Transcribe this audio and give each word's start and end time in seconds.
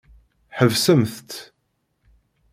Ḥebsemt-t. 0.57 1.31